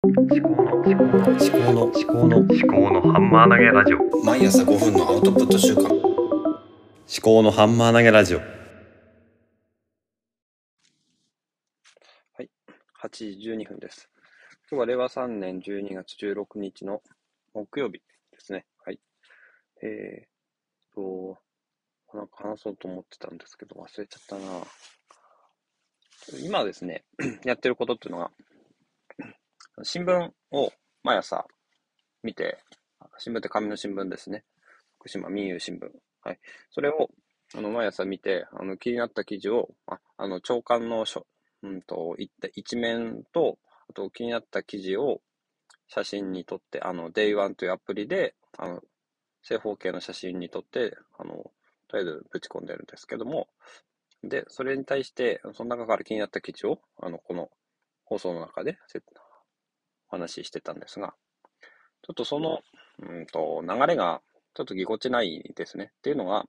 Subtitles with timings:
[0.00, 0.70] 思考の思考の思
[1.40, 2.54] 考の思考の思考
[2.92, 6.00] のハンマー投げラジオ毎朝5分のアウトプット週間思
[7.20, 8.44] 考のハンマー投げラジオ8
[13.10, 14.08] 時12分です。
[14.70, 17.02] 今日は令和3年12月16日の
[17.52, 18.00] 木曜日で
[18.38, 18.66] すね。
[18.84, 19.00] はい。
[19.82, 21.38] えーと、
[22.14, 24.62] なんか話そうと思ってたんですけど、忘れちゃったな
[26.40, 27.04] 今ですね、
[27.44, 28.30] やってることっていうのが、
[29.82, 30.72] 新聞を
[31.02, 31.46] 毎朝
[32.22, 32.58] 見て、
[33.18, 34.44] 新聞って紙の新聞ですね。
[34.98, 35.88] 福島民友新聞。
[36.22, 36.38] はい。
[36.70, 37.10] それを、
[37.54, 41.26] あの、毎朝見て、あの、気になった記事を、ああの、長官の書、
[41.62, 42.16] うんと、
[42.54, 45.20] 一面と、あと気になった記事を
[45.86, 48.82] 写真に撮って、あの、Day1 というアプリで、あの、
[49.42, 51.50] 正方形の写真に撮って、あの、
[51.88, 53.48] とりあえずぶち込んでるんですけども、
[54.22, 57.50] で、それに対して、その中から気になった記事を、あの、この
[58.04, 58.78] 放送の中で
[60.10, 61.14] お話ししてたんですが、
[62.02, 62.60] ちょっとその、
[63.00, 64.22] うんと、流れが
[64.54, 65.92] ちょっとぎこちないですね。
[65.98, 66.44] っていうのが、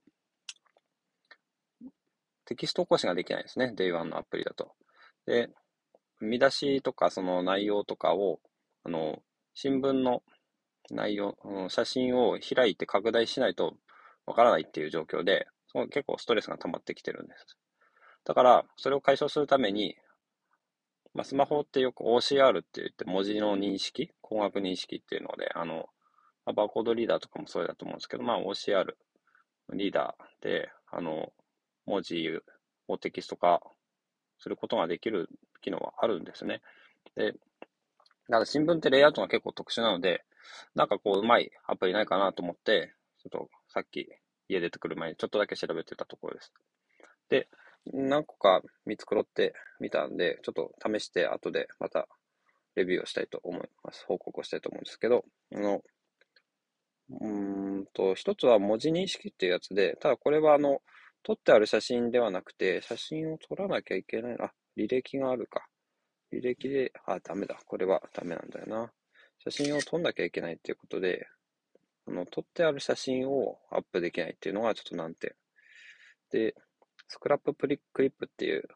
[2.44, 3.72] テキスト起こしができないですね。
[3.76, 4.72] Day1 のアプリだと。
[5.26, 5.50] で、
[6.20, 8.40] 見出しとかその内容とかを、
[8.84, 9.22] あの、
[9.54, 10.22] 新聞の
[10.90, 13.74] 内容、うん写真を開いて拡大しないと
[14.26, 17.56] わからないっていう状況で、その結構ストレスが溜まってきてるんです。
[18.24, 19.96] だから、それを解消するために、
[21.14, 25.86] まあ、スマホってよく OCR って言って文字の認識、光学認識っていうので、あの、
[26.46, 28.86] まあバーコードリーダーとかもそれだと思うんですけど、まあ OCR
[29.72, 31.32] リーダーで、あの、
[31.86, 32.28] 文字
[32.88, 33.60] をテキスト化
[34.38, 35.28] することができる
[35.60, 36.60] 機能はあるんですね。
[37.16, 37.38] で、だ
[38.28, 40.24] から新聞ってレイアウトが結構特殊なので、
[40.74, 44.08] なんかこう、うまいアプリないかなと思って、ちょっとさっき
[44.48, 46.52] 家出てくる前にちょっとだけ調べてたところです。
[47.28, 47.48] で、
[47.86, 52.06] 何個か見繕ってみたんで、ちょっと試して後でまた
[52.76, 54.04] レビューをしたいと思います。
[54.06, 55.82] 報告をしたいと思うんですけど、あの、
[57.20, 57.28] う
[57.80, 60.80] んと、一つは文字認識っていうやつで、ただこれはあの、
[61.22, 64.36] 撮ってある写真ではなくて、写真を撮らなきゃいけない。
[64.40, 65.66] あ、履歴があるか。
[66.32, 67.58] 履歴で、あ、ダメだ。
[67.66, 68.92] これはダメなんだよな。
[69.38, 71.26] 写真を撮んなきゃいけないっていうことで、
[72.06, 75.34] あの、撮ってある写真をアップできないっていうのがちょっと難点。
[76.30, 76.54] で、
[77.10, 78.68] スクラッププリクリップっていう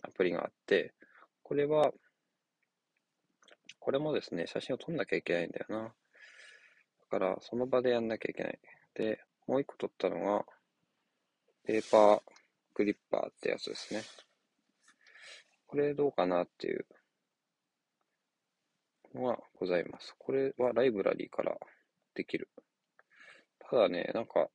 [0.00, 0.94] アプリがあって、
[1.42, 1.92] これは、
[3.80, 5.82] これもですね、写真を撮んなきゃいけないんだよな。
[5.82, 5.92] だ
[7.10, 8.58] から、その場でやんなきゃいけない。
[8.94, 10.46] で、もう一個撮ったのが、
[11.64, 12.22] ペーパー
[12.72, 14.00] クリッパーってやつですね。
[15.66, 16.86] これどうかなっていう
[19.14, 20.14] のがございます。
[20.18, 21.58] これはライブラリーから
[22.14, 22.48] できる。
[23.58, 24.48] ただね、なんか、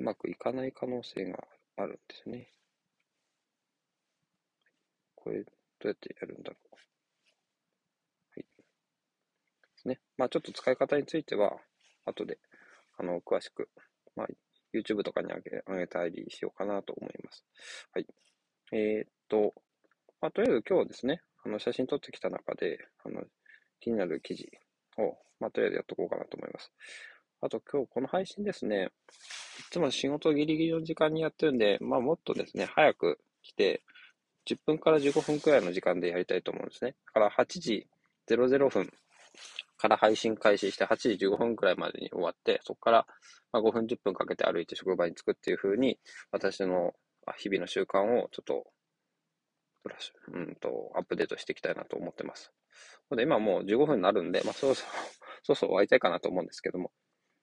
[0.00, 1.46] うまくいかない可能性が
[1.76, 2.48] あるんですね。
[5.14, 5.50] これ、ど
[5.84, 6.74] うやってやるんだろう。
[6.74, 6.80] は
[8.38, 8.40] い。
[8.40, 8.46] で
[9.76, 10.00] すね。
[10.16, 11.52] まあちょっと使い方については、
[12.06, 12.38] 後で、
[12.96, 13.68] あの、詳しく、
[14.16, 14.26] まあ、
[14.72, 17.44] YouTube とかに上げ、上げたりしようかなと思います。
[17.92, 18.06] はい。
[18.72, 19.52] えーっと、
[20.22, 23.22] まあとりあえず今日はですね、あの、写真撮ってきた中で、あの、
[23.80, 24.50] 気になる記事
[24.96, 26.72] を、まあとりあえずやっとこうかなと思います。
[27.42, 28.90] あと今日この配信ですね、
[29.60, 33.82] いつも仕事ギリギリの時間にやってるんで、まあもっとですね、早く来て、
[34.46, 36.94] 10分から15分くらいの時間でやりたいと思うんですね。
[37.06, 37.86] だから8時
[38.28, 38.92] 00分
[39.78, 43.06] から配信開始して8時15分くらいまでに終わって、そこから
[43.54, 45.98] 5分10分かけて歩いて職場に着くっていう風に、
[46.32, 46.92] 私の
[47.38, 48.64] 日々の習慣をちょっと、
[50.32, 52.52] うんと、アップデートしていきたいなと思ってます。
[53.16, 54.92] で今もう15分になるんで、まあそろそろ、
[55.42, 56.92] そろそろ終わりたいかなと思うんですけども、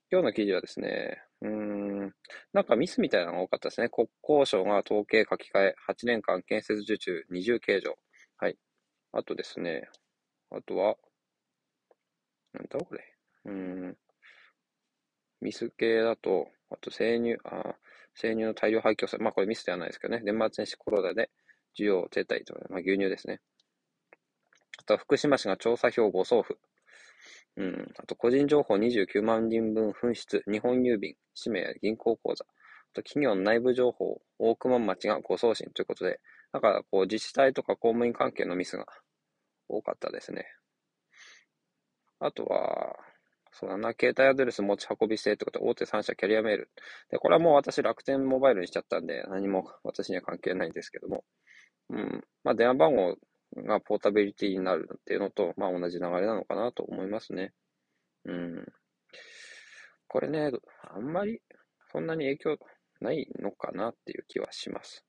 [0.09, 2.13] 今日の記事はですね、うん、
[2.53, 3.89] なんかミスみたいなのが多かったですね。
[3.89, 7.95] 国交省が統計書き換え、8年間建設受注二重計上。
[8.37, 8.57] はい。
[9.11, 9.89] あとですね、
[10.49, 10.95] あとは、
[12.53, 13.03] なんだこれ。
[13.45, 13.97] うん、
[15.41, 17.75] ミス系だと、あと生乳、あ
[18.15, 20.21] 生乳の大量廃棄をさまあこれミスではないですけどね。
[20.23, 21.29] 年末年始コロナで
[21.77, 23.41] 需要停滞と、まあ牛乳ですね。
[24.79, 26.57] あとは福島市が調査票誤送付。
[27.57, 27.91] うん。
[27.97, 32.45] あと、個人情報29万人分紛失、日本郵便、氏名や銀行口座。
[32.45, 32.47] あ
[32.93, 36.19] と、企業の内部情報、大熊町が誤送信ということで、
[36.53, 38.85] だから、こう、自治体とか公務員関係のミスが
[39.67, 40.45] 多かったですね。
[42.19, 42.95] あとは、
[43.51, 46.71] そうだな、携帯アドレス持ち運び制ってことで、大手3社キャリアメール。
[47.09, 51.23] で、これはもう私楽天モバイルにしちゃったんで、何も私には関係ないんですけども。
[51.89, 52.23] うん。
[52.43, 53.17] まあ、電話番号
[53.55, 57.53] がポータビリティになるっていうのと、まあ同じ流れなのかなと思いますね。
[58.25, 58.65] うん。
[60.07, 60.51] これね、
[60.93, 61.41] あんまり、
[61.91, 62.57] そんなに影響、
[62.99, 65.05] ないのかなっていう気はします。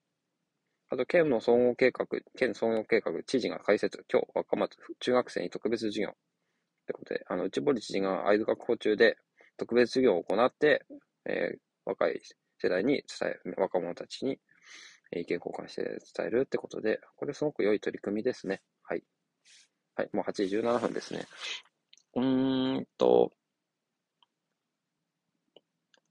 [0.90, 2.06] あと、県の総合計画、
[2.36, 6.10] 県総合計画、知事が開設、今日、若松、中学生に特別授業。
[6.10, 6.14] っ
[6.86, 9.16] てことで、あの、内堀知事が会津学校中で
[9.56, 10.84] 特別授業を行って、
[11.26, 11.58] えー
[11.88, 12.20] 若い
[12.58, 14.38] 世代に伝え、若者たちに
[15.12, 15.82] 意見交換して
[16.16, 18.62] 伝えるってことで、これすごく良い取り組みですね。
[18.82, 19.02] はい。
[19.96, 21.26] はい、もう8時17分ですね。
[22.14, 23.32] うーんと、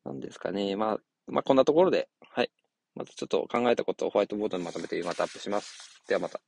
[0.06, 0.76] なんですかね。
[0.76, 0.98] まあ、
[1.28, 2.52] まあ、こんなところで、はい。
[2.96, 6.02] またちょっと考えたことをホワイトボードにまとめてまたアップします。
[6.08, 6.42] ではまた。